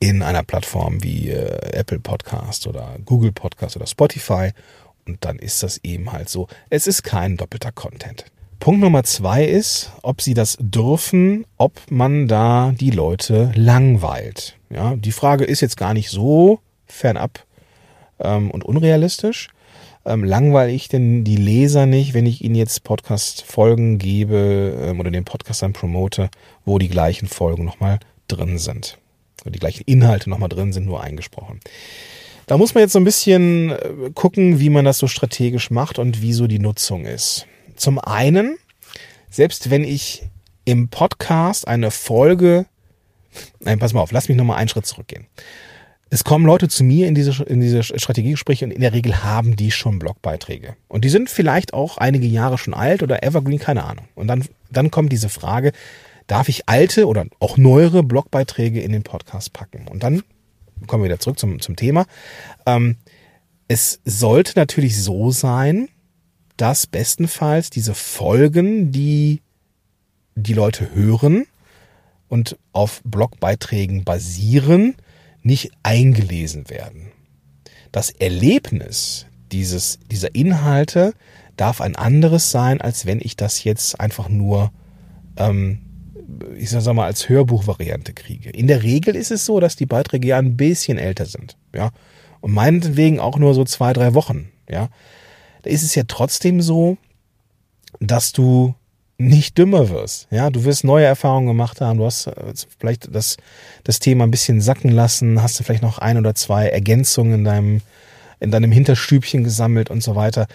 in 0.00 0.22
einer 0.22 0.42
Plattform 0.42 1.02
wie 1.02 1.30
äh, 1.30 1.78
Apple 1.78 2.00
Podcast 2.00 2.66
oder 2.66 2.96
Google 3.04 3.32
Podcast 3.32 3.76
oder 3.76 3.86
Spotify 3.86 4.50
und 5.06 5.24
dann 5.24 5.38
ist 5.38 5.62
das 5.62 5.78
eben 5.84 6.12
halt 6.12 6.28
so. 6.28 6.48
Es 6.70 6.86
ist 6.86 7.02
kein 7.02 7.36
doppelter 7.36 7.72
Content. 7.72 8.24
Punkt 8.62 8.80
Nummer 8.80 9.02
zwei 9.02 9.44
ist, 9.44 9.90
ob 10.02 10.22
sie 10.22 10.34
das 10.34 10.56
dürfen, 10.60 11.46
ob 11.58 11.80
man 11.90 12.28
da 12.28 12.72
die 12.78 12.92
Leute 12.92 13.50
langweilt. 13.56 14.56
Ja, 14.70 14.94
die 14.94 15.10
Frage 15.10 15.42
ist 15.42 15.62
jetzt 15.62 15.76
gar 15.76 15.94
nicht 15.94 16.10
so 16.10 16.60
fernab 16.86 17.44
ähm, 18.20 18.52
und 18.52 18.64
unrealistisch. 18.64 19.48
Ähm, 20.06 20.22
langweile 20.22 20.70
ich 20.70 20.86
denn 20.86 21.24
die 21.24 21.34
Leser 21.34 21.86
nicht, 21.86 22.14
wenn 22.14 22.24
ich 22.24 22.44
ihnen 22.44 22.54
jetzt 22.54 22.84
Podcast-Folgen 22.84 23.98
gebe 23.98 24.78
ähm, 24.80 25.00
oder 25.00 25.10
den 25.10 25.24
Podcast 25.24 25.62
dann 25.62 25.72
promote, 25.72 26.30
wo 26.64 26.78
die 26.78 26.88
gleichen 26.88 27.26
Folgen 27.26 27.64
nochmal 27.64 27.98
drin 28.28 28.58
sind? 28.58 28.96
Oder 29.40 29.50
die 29.50 29.58
gleichen 29.58 29.82
Inhalte 29.86 30.30
nochmal 30.30 30.50
drin 30.50 30.72
sind, 30.72 30.86
nur 30.86 31.02
eingesprochen. 31.02 31.58
Da 32.46 32.56
muss 32.56 32.74
man 32.74 32.82
jetzt 32.82 32.92
so 32.92 33.00
ein 33.00 33.04
bisschen 33.04 33.70
äh, 33.70 34.10
gucken, 34.14 34.60
wie 34.60 34.70
man 34.70 34.84
das 34.84 34.98
so 34.98 35.08
strategisch 35.08 35.72
macht 35.72 35.98
und 35.98 36.22
wie 36.22 36.32
so 36.32 36.46
die 36.46 36.60
Nutzung 36.60 37.06
ist. 37.06 37.48
Zum 37.76 37.98
einen, 37.98 38.58
selbst 39.30 39.70
wenn 39.70 39.84
ich 39.84 40.22
im 40.64 40.88
Podcast 40.88 41.66
eine 41.66 41.90
Folge, 41.90 42.66
nein, 43.60 43.78
pass 43.78 43.92
mal 43.92 44.00
auf, 44.00 44.12
lass 44.12 44.28
mich 44.28 44.36
nochmal 44.36 44.58
einen 44.58 44.68
Schritt 44.68 44.86
zurückgehen. 44.86 45.26
Es 46.10 46.24
kommen 46.24 46.44
Leute 46.44 46.68
zu 46.68 46.84
mir 46.84 47.08
in 47.08 47.14
diese, 47.14 47.42
in 47.44 47.60
diese 47.60 47.82
Strategiegespräche 47.82 48.66
und 48.66 48.70
in 48.70 48.82
der 48.82 48.92
Regel 48.92 49.24
haben 49.24 49.56
die 49.56 49.70
schon 49.70 49.98
Blogbeiträge. 49.98 50.76
Und 50.86 51.06
die 51.06 51.08
sind 51.08 51.30
vielleicht 51.30 51.72
auch 51.72 51.96
einige 51.96 52.26
Jahre 52.26 52.58
schon 52.58 52.74
alt 52.74 53.02
oder 53.02 53.22
evergreen, 53.22 53.58
keine 53.58 53.84
Ahnung. 53.84 54.04
Und 54.14 54.26
dann, 54.26 54.44
dann 54.70 54.90
kommt 54.90 55.10
diese 55.10 55.30
Frage, 55.30 55.72
darf 56.26 56.50
ich 56.50 56.68
alte 56.68 57.06
oder 57.06 57.24
auch 57.40 57.56
neuere 57.56 58.02
Blogbeiträge 58.02 58.82
in 58.82 58.92
den 58.92 59.04
Podcast 59.04 59.54
packen? 59.54 59.88
Und 59.88 60.02
dann 60.02 60.22
kommen 60.86 61.02
wir 61.02 61.08
wieder 61.08 61.18
zurück 61.18 61.38
zum, 61.38 61.60
zum 61.60 61.76
Thema. 61.76 62.04
Ähm, 62.66 62.96
es 63.68 64.00
sollte 64.04 64.52
natürlich 64.56 65.02
so 65.02 65.30
sein, 65.30 65.88
dass 66.56 66.86
bestenfalls 66.86 67.70
diese 67.70 67.94
Folgen, 67.94 68.92
die 68.92 69.42
die 70.34 70.54
Leute 70.54 70.94
hören 70.94 71.46
und 72.28 72.56
auf 72.72 73.02
Blogbeiträgen 73.04 74.04
basieren, 74.04 74.94
nicht 75.42 75.72
eingelesen 75.82 76.70
werden. 76.70 77.12
Das 77.90 78.10
Erlebnis 78.10 79.26
dieses, 79.50 79.98
dieser 80.10 80.34
Inhalte 80.34 81.12
darf 81.56 81.80
ein 81.80 81.96
anderes 81.96 82.50
sein, 82.50 82.80
als 82.80 83.04
wenn 83.04 83.20
ich 83.20 83.36
das 83.36 83.64
jetzt 83.64 84.00
einfach 84.00 84.28
nur, 84.28 84.72
ähm, 85.36 85.82
ich 86.56 86.70
sag 86.70 86.94
mal, 86.94 87.04
als 87.04 87.28
Hörbuchvariante 87.28 88.14
kriege. 88.14 88.48
In 88.48 88.66
der 88.66 88.82
Regel 88.82 89.14
ist 89.14 89.30
es 89.30 89.44
so, 89.44 89.60
dass 89.60 89.76
die 89.76 89.84
Beiträge 89.84 90.28
ja 90.28 90.38
ein 90.38 90.56
bisschen 90.56 90.96
älter 90.96 91.26
sind, 91.26 91.56
ja. 91.74 91.90
Und 92.40 92.52
meinetwegen 92.52 93.20
auch 93.20 93.38
nur 93.38 93.54
so 93.54 93.64
zwei, 93.64 93.92
drei 93.92 94.14
Wochen, 94.14 94.50
ja 94.68 94.88
da 95.62 95.70
ist 95.70 95.82
es 95.82 95.94
ja 95.94 96.02
trotzdem 96.06 96.60
so, 96.60 96.96
dass 98.00 98.32
du 98.32 98.74
nicht 99.18 99.56
dümmer 99.58 99.88
wirst. 99.88 100.26
Ja, 100.30 100.50
du 100.50 100.64
wirst 100.64 100.84
neue 100.84 101.04
Erfahrungen 101.04 101.46
gemacht 101.46 101.80
haben. 101.80 101.98
Du 101.98 102.04
hast 102.04 102.26
äh, 102.26 102.32
vielleicht 102.78 103.14
das, 103.14 103.36
das 103.84 104.00
Thema 104.00 104.24
ein 104.24 104.30
bisschen 104.30 104.60
sacken 104.60 104.90
lassen. 104.90 105.42
Hast 105.42 105.58
du 105.58 105.64
vielleicht 105.64 105.82
noch 105.82 105.98
ein 105.98 106.18
oder 106.18 106.34
zwei 106.34 106.68
Ergänzungen 106.68 107.34
in 107.34 107.44
deinem, 107.44 107.80
in 108.40 108.50
deinem 108.50 108.72
Hinterstübchen 108.72 109.44
gesammelt 109.44 109.90
und 109.90 110.02
so 110.02 110.16
weiter. 110.16 110.46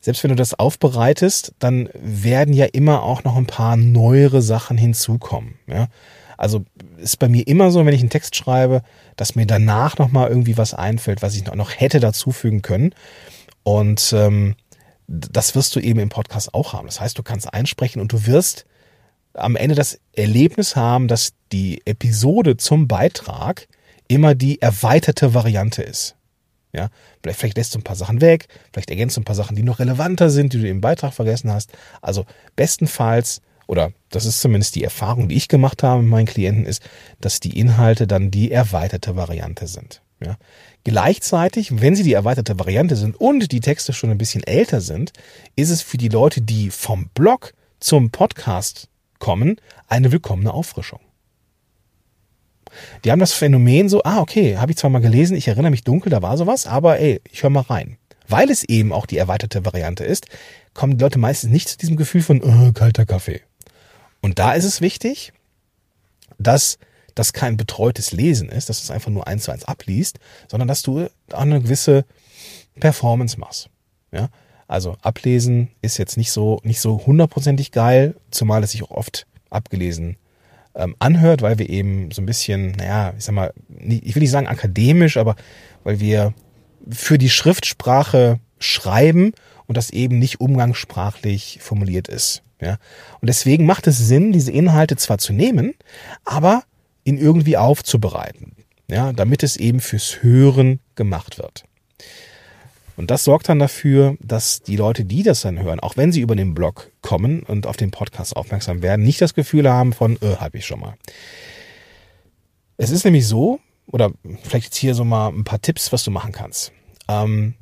Selbst 0.00 0.22
wenn 0.22 0.30
du 0.30 0.36
das 0.36 0.58
aufbereitest, 0.58 1.54
dann 1.58 1.88
werden 1.94 2.54
ja 2.54 2.66
immer 2.66 3.02
auch 3.02 3.24
noch 3.24 3.36
ein 3.36 3.46
paar 3.46 3.76
neuere 3.76 4.42
Sachen 4.42 4.76
hinzukommen. 4.76 5.54
Ja, 5.66 5.88
also 6.36 6.64
ist 6.98 7.18
bei 7.18 7.28
mir 7.28 7.46
immer 7.46 7.70
so, 7.70 7.84
wenn 7.84 7.94
ich 7.94 8.00
einen 8.00 8.10
Text 8.10 8.36
schreibe, 8.36 8.82
dass 9.16 9.34
mir 9.34 9.46
danach 9.46 9.98
noch 9.98 10.10
mal 10.10 10.28
irgendwie 10.28 10.58
was 10.58 10.74
einfällt, 10.74 11.22
was 11.22 11.34
ich 11.34 11.44
noch 11.46 11.70
hätte 11.74 12.00
dazufügen 12.00 12.62
können. 12.62 12.94
Und 13.64 14.12
ähm, 14.16 14.54
das 15.06 15.54
wirst 15.54 15.74
du 15.74 15.80
eben 15.80 15.98
im 15.98 16.08
Podcast 16.08 16.54
auch 16.54 16.72
haben. 16.72 16.86
Das 16.86 17.00
heißt, 17.00 17.18
du 17.18 17.22
kannst 17.22 17.52
einsprechen 17.52 18.00
und 18.00 18.12
du 18.12 18.26
wirst 18.26 18.64
am 19.34 19.56
Ende 19.56 19.74
das 19.74 20.00
Erlebnis 20.12 20.76
haben, 20.76 21.08
dass 21.08 21.32
die 21.50 21.82
Episode 21.86 22.56
zum 22.56 22.86
Beitrag 22.86 23.66
immer 24.06 24.34
die 24.34 24.62
erweiterte 24.62 25.34
Variante 25.34 25.82
ist. 25.82 26.14
Ja, 26.72 26.88
vielleicht, 27.22 27.56
lässt 27.56 27.74
du 27.74 27.78
ein 27.78 27.84
paar 27.84 27.96
Sachen 27.96 28.20
weg, 28.20 28.48
vielleicht 28.72 28.90
ergänzt 28.90 29.16
du 29.16 29.20
ein 29.20 29.24
paar 29.24 29.36
Sachen, 29.36 29.54
die 29.54 29.62
noch 29.62 29.78
relevanter 29.78 30.28
sind, 30.28 30.52
die 30.52 30.60
du 30.60 30.68
im 30.68 30.80
Beitrag 30.80 31.14
vergessen 31.14 31.52
hast. 31.52 31.70
Also 32.02 32.26
bestenfalls 32.56 33.42
oder 33.66 33.92
das 34.10 34.26
ist 34.26 34.40
zumindest 34.40 34.74
die 34.74 34.84
Erfahrung, 34.84 35.28
die 35.28 35.36
ich 35.36 35.48
gemacht 35.48 35.82
habe 35.82 36.02
mit 36.02 36.10
meinen 36.10 36.26
Klienten, 36.26 36.66
ist, 36.66 36.82
dass 37.20 37.40
die 37.40 37.58
Inhalte 37.58 38.06
dann 38.06 38.30
die 38.30 38.50
erweiterte 38.50 39.16
Variante 39.16 39.66
sind. 39.66 40.02
Ja. 40.22 40.36
Gleichzeitig, 40.84 41.80
wenn 41.80 41.96
sie 41.96 42.02
die 42.02 42.12
erweiterte 42.12 42.58
Variante 42.58 42.94
sind 42.96 43.16
und 43.16 43.50
die 43.52 43.60
Texte 43.60 43.94
schon 43.94 44.10
ein 44.10 44.18
bisschen 44.18 44.42
älter 44.42 44.82
sind, 44.82 45.12
ist 45.56 45.70
es 45.70 45.80
für 45.80 45.96
die 45.96 46.08
Leute, 46.08 46.42
die 46.42 46.70
vom 46.70 47.08
Blog 47.14 47.54
zum 47.80 48.10
Podcast 48.10 48.88
kommen, 49.18 49.56
eine 49.88 50.12
willkommene 50.12 50.52
Auffrischung. 50.52 51.00
Die 53.04 53.10
haben 53.10 53.20
das 53.20 53.32
Phänomen 53.32 53.88
so, 53.88 54.02
ah, 54.04 54.20
okay, 54.20 54.58
habe 54.58 54.72
ich 54.72 54.78
zwar 54.78 54.90
mal 54.90 55.00
gelesen, 55.00 55.36
ich 55.36 55.48
erinnere 55.48 55.70
mich 55.70 55.84
dunkel, 55.84 56.10
da 56.10 56.20
war 56.20 56.36
sowas, 56.36 56.66
aber 56.66 56.98
ey, 56.98 57.20
ich 57.30 57.42
höre 57.42 57.50
mal 57.50 57.60
rein. 57.60 57.96
Weil 58.28 58.50
es 58.50 58.64
eben 58.64 58.92
auch 58.92 59.06
die 59.06 59.18
erweiterte 59.18 59.64
Variante 59.64 60.04
ist, 60.04 60.26
kommen 60.74 60.98
die 60.98 61.02
Leute 61.02 61.18
meistens 61.18 61.50
nicht 61.50 61.68
zu 61.68 61.78
diesem 61.78 61.96
Gefühl 61.96 62.22
von 62.22 62.42
oh, 62.42 62.72
kalter 62.72 63.06
Kaffee. 63.06 63.40
Und 64.20 64.38
da 64.38 64.52
ist 64.52 64.64
es 64.64 64.80
wichtig, 64.80 65.32
dass 66.38 66.78
das 67.14 67.32
kein 67.32 67.56
betreutes 67.56 68.12
Lesen 68.12 68.48
ist, 68.48 68.68
dass 68.68 68.78
du 68.78 68.84
es 68.84 68.90
einfach 68.90 69.10
nur 69.10 69.26
eins 69.26 69.44
zu 69.44 69.52
eins 69.52 69.64
abliest, 69.64 70.18
sondern 70.48 70.68
dass 70.68 70.82
du 70.82 71.08
eine 71.32 71.60
gewisse 71.60 72.04
Performance 72.80 73.38
machst. 73.38 73.70
Ja? 74.12 74.28
Also 74.66 74.96
ablesen 75.02 75.70
ist 75.82 75.98
jetzt 75.98 76.16
nicht 76.16 76.32
so 76.32 76.60
nicht 76.64 76.80
so 76.80 77.04
hundertprozentig 77.06 77.70
geil, 77.70 78.16
zumal 78.30 78.62
es 78.62 78.72
sich 78.72 78.82
auch 78.82 78.90
oft 78.90 79.26
abgelesen 79.50 80.16
ähm, 80.74 80.96
anhört, 80.98 81.42
weil 81.42 81.58
wir 81.58 81.68
eben 81.68 82.10
so 82.10 82.22
ein 82.22 82.26
bisschen, 82.26 82.72
naja, 82.72 83.14
ich 83.16 83.24
sag 83.24 83.34
mal, 83.34 83.52
ich 83.78 84.14
will 84.14 84.22
nicht 84.22 84.30
sagen 84.30 84.48
akademisch, 84.48 85.16
aber 85.16 85.36
weil 85.84 86.00
wir 86.00 86.34
für 86.90 87.18
die 87.18 87.30
Schriftsprache 87.30 88.40
schreiben 88.58 89.32
und 89.66 89.76
das 89.76 89.90
eben 89.90 90.18
nicht 90.18 90.40
umgangssprachlich 90.40 91.58
formuliert 91.60 92.08
ist. 92.08 92.42
Ja? 92.60 92.78
Und 93.20 93.28
deswegen 93.28 93.66
macht 93.66 93.86
es 93.86 93.98
Sinn, 93.98 94.32
diese 94.32 94.50
Inhalte 94.50 94.96
zwar 94.96 95.18
zu 95.18 95.32
nehmen, 95.32 95.74
aber 96.24 96.64
ihn 97.04 97.18
irgendwie 97.18 97.56
aufzubereiten, 97.56 98.56
ja, 98.88 99.12
damit 99.12 99.42
es 99.42 99.56
eben 99.56 99.80
fürs 99.80 100.22
Hören 100.22 100.80
gemacht 100.94 101.38
wird. 101.38 101.64
Und 102.96 103.10
das 103.10 103.24
sorgt 103.24 103.48
dann 103.48 103.58
dafür, 103.58 104.16
dass 104.20 104.60
die 104.60 104.76
Leute, 104.76 105.04
die 105.04 105.22
das 105.22 105.40
dann 105.40 105.60
hören, 105.60 105.80
auch 105.80 105.96
wenn 105.96 106.12
sie 106.12 106.20
über 106.20 106.36
den 106.36 106.54
Blog 106.54 106.92
kommen 107.02 107.42
und 107.42 107.66
auf 107.66 107.76
den 107.76 107.90
Podcast 107.90 108.36
aufmerksam 108.36 108.82
werden, 108.82 109.04
nicht 109.04 109.20
das 109.20 109.34
Gefühl 109.34 109.68
haben 109.68 109.92
von, 109.92 110.16
äh, 110.22 110.36
habe 110.36 110.58
ich 110.58 110.66
schon 110.66 110.80
mal. 110.80 110.94
Es 112.76 112.90
ist 112.90 113.04
nämlich 113.04 113.26
so, 113.26 113.58
oder 113.86 114.12
vielleicht 114.42 114.66
jetzt 114.66 114.76
hier 114.76 114.94
so 114.94 115.04
mal 115.04 115.28
ein 115.28 115.44
paar 115.44 115.60
Tipps, 115.60 115.92
was 115.92 116.04
du 116.04 116.10
machen 116.10 116.32
kannst. 116.32 116.72
Ähm, 117.08 117.54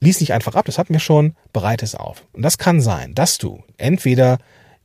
lies 0.00 0.20
nicht 0.20 0.32
einfach 0.32 0.54
ab, 0.54 0.66
das 0.66 0.78
hatten 0.78 0.92
wir 0.92 1.00
schon, 1.00 1.34
bereite 1.52 1.84
es 1.84 1.94
auf. 1.94 2.24
Und 2.32 2.42
das 2.42 2.58
kann 2.58 2.80
sein, 2.80 3.14
dass 3.14 3.38
du 3.38 3.62
entweder 3.76 4.38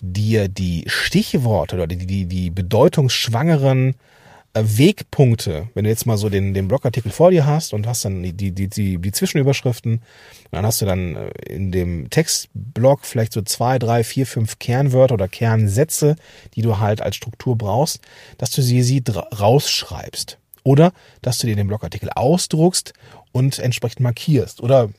dir 0.03 0.49
die 0.49 0.83
Stichworte 0.87 1.77
oder 1.77 1.87
die, 1.87 2.05
die, 2.05 2.25
die 2.25 2.49
bedeutungsschwangeren 2.49 3.95
äh, 4.53 4.63
Wegpunkte, 4.65 5.69
wenn 5.73 5.85
du 5.85 5.89
jetzt 5.89 6.05
mal 6.05 6.17
so 6.17 6.29
den, 6.29 6.53
den 6.53 6.67
Blogartikel 6.67 7.09
vor 7.09 7.31
dir 7.31 7.45
hast 7.45 7.73
und 7.73 7.87
hast 7.87 8.03
dann 8.03 8.21
die, 8.21 8.33
die, 8.33 8.51
die, 8.51 8.97
die 8.97 9.11
Zwischenüberschriften, 9.11 10.01
dann 10.51 10.65
hast 10.65 10.81
du 10.81 10.85
dann 10.85 11.15
äh, 11.15 11.29
in 11.47 11.71
dem 11.71 12.09
Textblock 12.09 13.05
vielleicht 13.05 13.31
so 13.31 13.41
zwei, 13.43 13.79
drei, 13.79 14.03
vier, 14.03 14.27
fünf 14.27 14.59
Kernwörter 14.59 15.13
oder 15.13 15.29
Kernsätze, 15.29 16.17
die 16.55 16.61
du 16.61 16.79
halt 16.79 17.01
als 17.01 17.15
Struktur 17.15 17.57
brauchst, 17.57 18.01
dass 18.37 18.51
du 18.51 18.61
sie, 18.61 18.83
sie 18.83 19.01
rausschreibst. 19.07 20.37
Oder 20.65 20.91
dass 21.21 21.39
du 21.39 21.47
dir 21.47 21.55
den 21.55 21.67
Blogartikel 21.67 22.09
ausdruckst 22.09 22.93
und 23.31 23.59
entsprechend 23.59 24.01
markierst. 24.01 24.61
Oder 24.61 24.89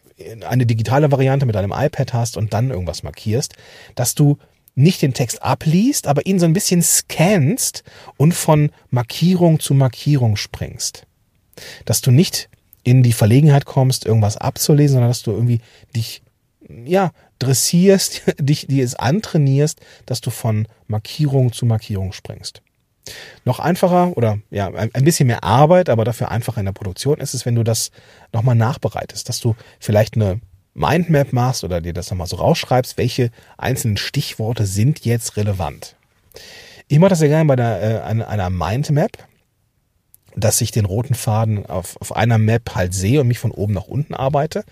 eine 0.49 0.67
digitale 0.67 1.11
Variante 1.11 1.47
mit 1.47 1.55
deinem 1.55 1.73
iPad 1.73 2.13
hast 2.13 2.37
und 2.37 2.53
dann 2.53 2.71
irgendwas 2.71 3.03
markierst, 3.03 3.55
dass 3.95 4.15
du 4.15 4.39
nicht 4.75 5.03
den 5.03 5.15
Text 5.15 5.43
abliest, 5.43 6.07
aber 6.07 6.27
ihn 6.27 6.39
so 6.39 6.47
ein 6.47 6.53
bisschen 6.53 6.83
scannst 6.83 7.85
und 8.17 8.35
von 8.35 8.71
Markierung 8.91 9.61
zu 9.61 9.75
Markierung 9.75 10.37
springst. 10.37 11.07
Dass 11.85 12.01
du 12.01 12.11
nicht 12.11 12.49
in 12.83 13.03
die 13.03 13.13
Verlegenheit 13.13 13.65
kommst, 13.65 14.05
irgendwas 14.05 14.37
abzulesen, 14.37 14.95
sondern 14.95 15.11
dass 15.11 15.23
du 15.23 15.33
irgendwie 15.33 15.61
dich, 15.95 16.23
ja, 16.85 17.13
dressierst, 17.39 18.23
dich, 18.39 18.67
dir 18.67 18.85
es 18.85 18.95
antrainierst, 18.95 19.81
dass 20.07 20.21
du 20.21 20.31
von 20.31 20.69
Markierung 20.87 21.53
zu 21.53 21.67
Markierung 21.67 22.13
springst. 22.13 22.63
Noch 23.45 23.59
einfacher 23.59 24.17
oder 24.17 24.39
ja, 24.51 24.69
ein 24.69 25.05
bisschen 25.05 25.27
mehr 25.27 25.45
Arbeit, 25.45 25.91
aber 25.91 26.05
dafür 26.05 26.31
einfacher 26.31 26.61
in 26.61 26.65
der 26.65 26.73
Produktion 26.73 27.19
ist 27.19 27.35
es, 27.35 27.45
wenn 27.45 27.55
du 27.55 27.63
das 27.63 27.91
nochmal 28.33 28.55
nachbereitest, 28.55 29.29
dass 29.29 29.41
du 29.41 29.55
vielleicht 29.79 30.17
eine 30.17 30.41
Mindmap 30.75 31.33
machst 31.33 31.65
oder 31.65 31.81
dir 31.81 31.93
das 31.93 32.11
nochmal 32.11 32.27
so 32.27 32.37
rausschreibst, 32.37 32.99
welche 32.99 33.31
einzelnen 33.57 33.97
Stichworte 33.97 34.67
sind 34.67 35.05
jetzt 35.05 35.37
relevant. 35.37 35.97
Ich 36.89 36.99
mache 36.99 37.11
das 37.11 37.21
ja 37.21 37.29
gerne 37.29 37.47
bei 37.47 37.57
der, 37.57 37.83
äh, 37.83 38.25
einer, 38.25 38.51
Mindmap, 38.51 39.13
dass 40.37 40.61
ich 40.61 40.73
den 40.73 40.85
roten 40.85 41.15
Faden 41.15 41.65
auf, 41.67 41.97
auf 42.01 42.15
einer 42.15 42.39
Map 42.39 42.75
halt 42.75 42.93
sehe 42.93 43.21
und 43.21 43.29
mich 43.29 43.39
von 43.39 43.53
oben 43.53 43.73
nach 43.73 43.87
unten 43.87 44.15
arbeite. 44.15 44.65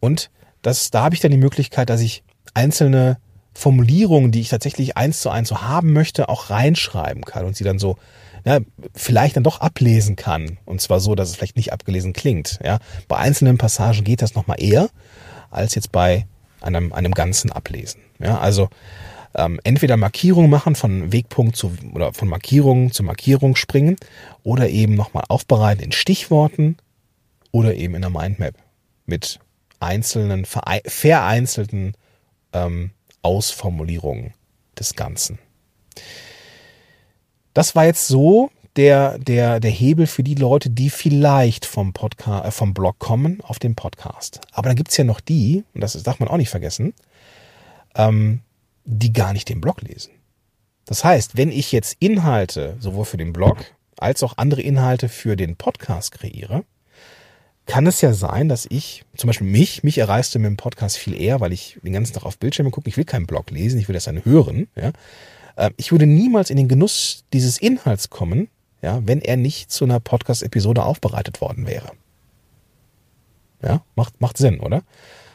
Und 0.00 0.30
das, 0.62 0.90
da 0.90 1.04
habe 1.04 1.14
ich 1.14 1.20
dann 1.20 1.30
die 1.30 1.36
Möglichkeit, 1.36 1.90
dass 1.90 2.00
ich 2.00 2.24
einzelne 2.54 3.18
Formulierungen, 3.52 4.32
die 4.32 4.40
ich 4.40 4.48
tatsächlich 4.48 4.96
eins 4.96 5.20
zu 5.20 5.30
eins 5.30 5.48
so 5.48 5.62
haben 5.62 5.92
möchte, 5.92 6.28
auch 6.28 6.50
reinschreiben 6.50 7.24
kann 7.24 7.44
und 7.44 7.56
sie 7.56 7.64
dann 7.64 7.78
so 7.78 7.96
ja, 8.46 8.60
vielleicht 8.94 9.36
dann 9.36 9.42
doch 9.42 9.60
ablesen 9.60 10.14
kann. 10.14 10.58
Und 10.64 10.80
zwar 10.80 11.00
so, 11.00 11.16
dass 11.16 11.28
es 11.28 11.36
vielleicht 11.36 11.56
nicht 11.56 11.72
abgelesen 11.72 12.12
klingt. 12.12 12.60
Ja. 12.64 12.78
Bei 13.08 13.16
einzelnen 13.16 13.58
Passagen 13.58 14.04
geht 14.04 14.22
das 14.22 14.34
nochmal 14.34 14.62
eher 14.62 14.88
als 15.50 15.74
jetzt 15.74 15.90
bei 15.90 16.26
einem, 16.60 16.92
einem 16.92 17.12
ganzen 17.12 17.50
Ablesen. 17.50 18.00
Ja, 18.20 18.38
also 18.38 18.68
ähm, 19.34 19.60
entweder 19.64 19.96
Markierung 19.96 20.48
machen 20.48 20.76
von 20.76 21.12
Wegpunkt 21.12 21.56
zu 21.56 21.72
oder 21.92 22.12
von 22.12 22.28
Markierung 22.28 22.92
zu 22.92 23.02
Markierung 23.02 23.56
springen 23.56 23.96
oder 24.44 24.68
eben 24.68 24.94
nochmal 24.94 25.24
aufbereiten 25.28 25.82
in 25.82 25.92
Stichworten 25.92 26.76
oder 27.50 27.74
eben 27.74 27.94
in 27.96 28.02
der 28.02 28.10
Mindmap 28.10 28.54
mit 29.06 29.40
einzelnen, 29.80 30.44
vereinzelten 30.44 31.94
ähm, 32.52 32.92
Ausformulierungen 33.22 34.34
des 34.78 34.94
Ganzen. 34.94 35.38
Das 37.56 37.74
war 37.74 37.86
jetzt 37.86 38.06
so 38.06 38.50
der, 38.76 39.18
der, 39.18 39.60
der 39.60 39.70
Hebel 39.70 40.06
für 40.06 40.22
die 40.22 40.34
Leute, 40.34 40.68
die 40.68 40.90
vielleicht 40.90 41.64
vom 41.64 41.94
Podcast, 41.94 42.44
äh, 42.44 42.50
vom 42.50 42.74
Blog 42.74 42.98
kommen 42.98 43.40
auf 43.40 43.58
den 43.58 43.74
Podcast. 43.74 44.42
Aber 44.52 44.68
dann 44.68 44.76
gibt's 44.76 44.98
ja 44.98 45.04
noch 45.04 45.20
die, 45.20 45.64
und 45.72 45.80
das 45.80 45.94
darf 46.02 46.20
man 46.20 46.28
auch 46.28 46.36
nicht 46.36 46.50
vergessen, 46.50 46.92
ähm, 47.94 48.40
die 48.84 49.10
gar 49.14 49.32
nicht 49.32 49.48
den 49.48 49.62
Blog 49.62 49.80
lesen. 49.80 50.12
Das 50.84 51.02
heißt, 51.02 51.38
wenn 51.38 51.50
ich 51.50 51.72
jetzt 51.72 51.96
Inhalte 51.98 52.76
sowohl 52.78 53.06
für 53.06 53.16
den 53.16 53.32
Blog 53.32 53.56
als 53.96 54.22
auch 54.22 54.36
andere 54.36 54.60
Inhalte 54.60 55.08
für 55.08 55.34
den 55.34 55.56
Podcast 55.56 56.12
kreiere, 56.12 56.62
kann 57.64 57.86
es 57.86 58.02
ja 58.02 58.12
sein, 58.12 58.50
dass 58.50 58.66
ich, 58.68 59.06
zum 59.16 59.28
Beispiel 59.28 59.46
mich, 59.46 59.82
mich 59.82 59.96
erreiste 59.96 60.38
mit 60.38 60.50
dem 60.50 60.58
Podcast 60.58 60.98
viel 60.98 61.18
eher, 61.18 61.40
weil 61.40 61.54
ich 61.54 61.78
den 61.82 61.94
ganzen 61.94 62.12
Tag 62.12 62.26
auf 62.26 62.36
Bildschirme 62.36 62.70
gucke, 62.70 62.90
ich 62.90 62.98
will 62.98 63.06
keinen 63.06 63.26
Blog 63.26 63.50
lesen, 63.50 63.80
ich 63.80 63.88
will 63.88 63.94
das 63.94 64.04
dann 64.04 64.26
hören, 64.26 64.68
ja. 64.76 64.92
Ähm, 65.56 65.74
ich 65.76 65.92
würde 65.92 66.06
niemals 66.06 66.50
in 66.50 66.56
den 66.56 66.68
Genuss 66.68 67.24
dieses 67.32 67.58
Inhalts 67.58 68.10
kommen, 68.10 68.48
ja, 68.82 69.00
wenn 69.06 69.20
er 69.20 69.36
nicht 69.36 69.70
zu 69.70 69.84
einer 69.84 70.00
Podcast-Episode 70.00 70.84
aufbereitet 70.84 71.40
worden 71.40 71.66
wäre. 71.66 71.90
Ja, 73.62 73.82
macht, 73.94 74.20
macht 74.20 74.36
Sinn, 74.36 74.60
oder? 74.60 74.82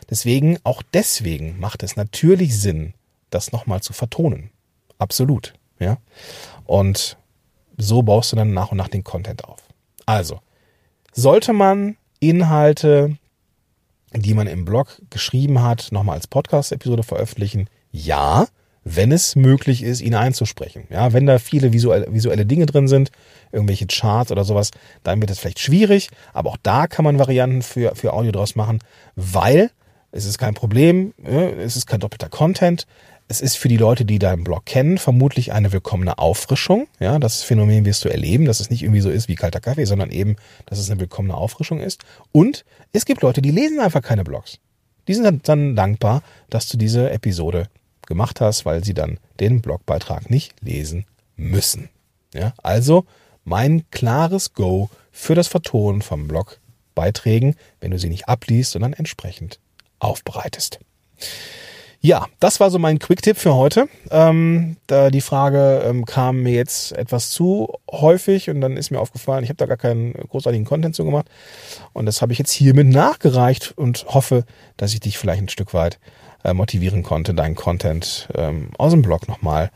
Deswegen, 0.09 0.59
auch 0.63 0.83
deswegen 0.93 1.59
macht 1.59 1.83
es 1.83 1.95
natürlich 1.95 2.59
Sinn, 2.59 2.93
das 3.29 3.51
nochmal 3.51 3.81
zu 3.81 3.93
vertonen. 3.93 4.51
Absolut, 4.99 5.53
ja. 5.79 5.97
Und 6.65 7.17
so 7.77 8.03
baust 8.03 8.31
du 8.31 8.35
dann 8.35 8.53
nach 8.53 8.71
und 8.71 8.77
nach 8.77 8.89
den 8.89 9.03
Content 9.03 9.45
auf. 9.45 9.61
Also, 10.05 10.39
sollte 11.13 11.53
man 11.53 11.97
Inhalte, 12.19 13.17
die 14.13 14.33
man 14.33 14.47
im 14.47 14.65
Blog 14.65 15.01
geschrieben 15.09 15.61
hat, 15.63 15.91
nochmal 15.91 16.17
als 16.17 16.27
Podcast-Episode 16.27 17.03
veröffentlichen? 17.03 17.67
Ja 17.91 18.47
wenn 18.83 19.11
es 19.11 19.35
möglich 19.35 19.83
ist, 19.83 20.01
ihn 20.01 20.15
einzusprechen. 20.15 20.85
Ja, 20.89 21.13
wenn 21.13 21.25
da 21.25 21.37
viele 21.37 21.71
visuelle, 21.71 22.11
visuelle 22.11 22.45
Dinge 22.45 22.65
drin 22.65 22.87
sind, 22.87 23.11
irgendwelche 23.51 23.85
Charts 23.85 24.31
oder 24.31 24.43
sowas, 24.43 24.71
dann 25.03 25.21
wird 25.21 25.29
es 25.29 25.39
vielleicht 25.39 25.59
schwierig. 25.59 26.09
Aber 26.33 26.49
auch 26.51 26.57
da 26.61 26.87
kann 26.87 27.05
man 27.05 27.19
Varianten 27.19 27.61
für, 27.61 27.95
für 27.95 28.13
Audio 28.13 28.31
draus 28.31 28.55
machen, 28.55 28.79
weil 29.15 29.69
es 30.11 30.25
ist 30.25 30.37
kein 30.37 30.53
Problem, 30.53 31.13
es 31.23 31.77
ist 31.77 31.85
kein 31.85 31.99
doppelter 31.99 32.29
Content. 32.29 32.85
Es 33.27 33.39
ist 33.39 33.55
für 33.55 33.69
die 33.69 33.77
Leute, 33.77 34.03
die 34.03 34.19
deinen 34.19 34.43
Blog 34.43 34.65
kennen, 34.65 34.97
vermutlich 34.97 35.53
eine 35.53 35.71
willkommene 35.71 36.17
Auffrischung. 36.17 36.87
Ja, 36.99 37.17
das 37.17 37.43
Phänomen 37.43 37.85
wirst 37.85 38.03
du 38.03 38.09
erleben, 38.09 38.43
dass 38.43 38.59
es 38.59 38.69
nicht 38.69 38.83
irgendwie 38.83 38.99
so 38.99 39.09
ist 39.09 39.29
wie 39.29 39.35
kalter 39.35 39.61
Kaffee, 39.61 39.85
sondern 39.85 40.11
eben, 40.11 40.35
dass 40.65 40.79
es 40.79 40.89
eine 40.89 40.99
willkommene 40.99 41.35
Auffrischung 41.35 41.79
ist. 41.79 42.03
Und 42.33 42.65
es 42.91 43.05
gibt 43.05 43.21
Leute, 43.21 43.41
die 43.41 43.51
lesen 43.51 43.79
einfach 43.79 44.01
keine 44.01 44.25
Blogs. 44.25 44.59
Die 45.07 45.13
sind 45.13 45.47
dann 45.47 45.75
dankbar, 45.77 46.23
dass 46.49 46.67
du 46.67 46.77
diese 46.77 47.09
Episode 47.09 47.67
gemacht 48.11 48.41
hast, 48.41 48.65
weil 48.65 48.83
sie 48.83 48.93
dann 48.93 49.19
den 49.39 49.61
Blogbeitrag 49.61 50.29
nicht 50.29 50.53
lesen 50.61 51.05
müssen. 51.37 51.87
Ja, 52.33 52.53
also 52.61 53.05
mein 53.45 53.85
klares 53.89 54.53
Go 54.53 54.89
für 55.11 55.33
das 55.33 55.47
Vertonen 55.47 56.01
von 56.01 56.27
Blogbeiträgen, 56.27 57.55
wenn 57.79 57.91
du 57.91 57.97
sie 57.97 58.09
nicht 58.09 58.27
abliest, 58.27 58.71
sondern 58.71 58.91
entsprechend 58.91 59.59
aufbereitest. 59.99 60.79
Ja, 62.03 62.25
das 62.39 62.59
war 62.59 62.71
so 62.71 62.79
mein 62.79 62.97
Quick-Tipp 62.97 63.37
für 63.37 63.53
heute. 63.53 63.87
Ähm, 64.09 64.77
da 64.87 65.11
die 65.11 65.21
Frage 65.21 65.83
ähm, 65.85 66.05
kam 66.05 66.41
mir 66.41 66.53
jetzt 66.53 66.93
etwas 66.93 67.29
zu 67.29 67.75
häufig 67.91 68.49
und 68.49 68.59
dann 68.59 68.75
ist 68.75 68.89
mir 68.89 68.99
aufgefallen, 68.99 69.43
ich 69.43 69.49
habe 69.49 69.57
da 69.57 69.67
gar 69.67 69.77
keinen 69.77 70.13
großartigen 70.13 70.65
Content 70.65 70.95
zu 70.95 71.05
gemacht. 71.05 71.27
Und 71.93 72.07
das 72.07 72.23
habe 72.23 72.33
ich 72.33 72.39
jetzt 72.39 72.51
hiermit 72.51 72.87
nachgereicht 72.87 73.73
und 73.77 74.05
hoffe, 74.07 74.45
dass 74.77 74.93
ich 74.93 74.99
dich 74.99 75.19
vielleicht 75.19 75.43
ein 75.43 75.49
Stück 75.49 75.75
weit 75.75 75.99
äh, 76.43 76.53
motivieren 76.53 77.03
konnte, 77.03 77.33
deinen 77.33 77.55
Content 77.55 78.29
ähm, 78.35 78.69
aus 78.77 78.91
dem 78.91 79.01
Blog 79.01 79.27
nochmal 79.27 79.71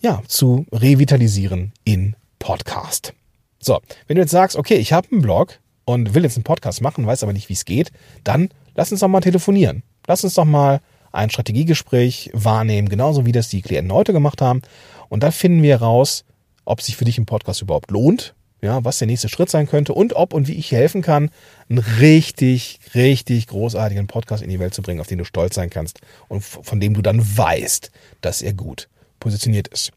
ja, 0.00 0.22
zu 0.26 0.66
revitalisieren 0.72 1.72
in 1.84 2.16
Podcast. 2.38 3.14
So, 3.60 3.80
wenn 4.06 4.16
du 4.16 4.22
jetzt 4.22 4.32
sagst, 4.32 4.56
okay, 4.56 4.74
ich 4.74 4.92
habe 4.92 5.08
einen 5.12 5.22
Blog 5.22 5.60
und 5.84 6.14
will 6.14 6.24
jetzt 6.24 6.36
einen 6.36 6.44
Podcast 6.44 6.80
machen, 6.80 7.06
weiß 7.06 7.22
aber 7.22 7.32
nicht, 7.32 7.48
wie 7.48 7.54
es 7.54 7.64
geht, 7.64 7.92
dann 8.24 8.48
lass 8.74 8.90
uns 8.90 9.00
doch 9.00 9.08
mal 9.08 9.20
telefonieren. 9.20 9.82
Lass 10.06 10.24
uns 10.24 10.34
doch 10.34 10.44
mal 10.44 10.80
ein 11.12 11.30
Strategiegespräch 11.30 12.30
wahrnehmen, 12.32 12.88
genauso 12.88 13.26
wie 13.26 13.32
das 13.32 13.48
die 13.48 13.62
Klienten 13.62 13.92
heute 13.92 14.12
gemacht 14.12 14.42
haben. 14.42 14.62
Und 15.08 15.22
da 15.22 15.30
finden 15.30 15.62
wir 15.62 15.76
raus, 15.76 16.24
ob 16.64 16.80
sich 16.80 16.96
für 16.96 17.04
dich 17.04 17.18
ein 17.18 17.26
Podcast 17.26 17.62
überhaupt 17.62 17.90
lohnt, 17.90 18.34
ja, 18.62 18.84
was 18.84 18.98
der 18.98 19.08
nächste 19.08 19.28
Schritt 19.28 19.50
sein 19.50 19.66
könnte 19.66 19.92
und 19.92 20.14
ob 20.14 20.32
und 20.32 20.46
wie 20.46 20.54
ich 20.54 20.70
helfen 20.70 21.02
kann, 21.02 21.30
einen 21.68 21.80
richtig, 21.80 22.78
richtig 22.94 23.48
großartigen 23.48 24.06
Podcast 24.06 24.42
in 24.42 24.48
die 24.48 24.60
Welt 24.60 24.72
zu 24.72 24.82
bringen, 24.82 25.00
auf 25.00 25.08
den 25.08 25.18
du 25.18 25.24
stolz 25.24 25.56
sein 25.56 25.68
kannst 25.68 26.00
und 26.28 26.42
von 26.42 26.78
dem 26.78 26.94
du 26.94 27.02
dann 27.02 27.20
weißt, 27.36 27.90
dass 28.20 28.40
er 28.40 28.52
gut 28.52 28.88
positioniert 29.18 29.68
ist. 29.68 29.90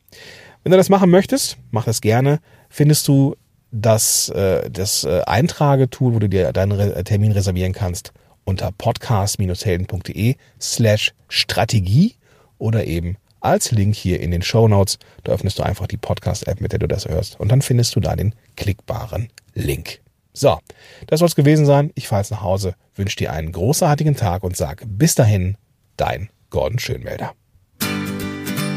Wenn 0.63 0.72
du 0.72 0.77
das 0.77 0.89
machen 0.89 1.12
möchtest, 1.12 1.57
mach 1.69 1.86
das 1.86 2.01
gerne. 2.01 2.39
Findest 2.69 3.07
du 3.07 3.36
das, 3.72 4.29
äh, 4.29 4.69
das 4.72 5.03
äh, 5.03 5.22
Eintragetool, 5.25 6.15
wo 6.15 6.19
du 6.19 6.27
dir 6.27 6.51
deinen 6.51 7.03
Termin 7.05 7.31
reservieren 7.31 7.74
kannst, 7.74 8.13
unter 8.45 8.72
podcast-helden.de 8.72 10.36
slash 10.60 11.13
Strategie 11.27 12.15
oder 12.57 12.86
eben 12.86 13.17
als 13.46 13.72
Link 13.72 13.96
hier 13.96 14.20
in 14.20 14.32
den 14.32 14.42
Show 14.42 14.68
Notes. 14.68 14.98
Da 15.24 15.32
öffnest 15.32 15.60
du 15.60 15.64
einfach 15.64 15.88
die 15.88 15.98
Podcast-App, 15.98 16.60
mit 16.60 16.72
der 16.72 16.80
du 16.80 16.88
das 16.88 17.06
hörst 17.06 17.40
und 17.40 17.52
dann 17.52 17.62
findest 17.62 17.96
du 17.96 18.00
da 18.00 18.16
den 18.16 18.36
klickbaren 18.58 19.30
Link. 19.54 20.02
So, 20.34 20.60
das 21.08 21.20
soll 21.20 21.28
es 21.28 21.36
gewesen 21.36 21.66
sein. 21.66 21.92
Ich 21.96 22.10
fahre 22.10 22.22
jetzt 22.22 22.32
nach 22.32 22.42
Hause, 22.42 22.75
wünsche 22.96 23.16
dir 23.18 23.32
einen 23.32 23.54
großartigen 23.54 24.16
Tag 24.16 24.44
und 24.44 24.58
sag 24.58 24.84
bis 24.86 25.16
dahin, 25.16 25.58
dein 25.96 26.30
Gordon 26.50 26.80
Schönmelder. 26.80 27.34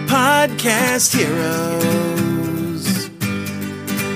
Podcast 0.06 1.14
Heroes. 1.14 3.10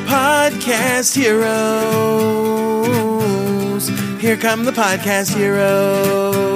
Podcast 0.06 1.16
Heroes. 1.16 2.12
Here 4.20 4.36
come 4.36 4.64
the 4.64 4.72
podcast 4.72 5.34
heroes. 5.34 6.51